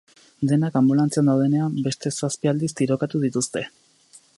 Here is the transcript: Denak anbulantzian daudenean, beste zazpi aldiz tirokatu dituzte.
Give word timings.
Denak 0.51 0.79
anbulantzian 0.79 1.29
daudenean, 1.31 1.77
beste 1.89 2.13
zazpi 2.17 2.53
aldiz 2.53 2.75
tirokatu 2.81 3.23
dituzte. 3.29 3.69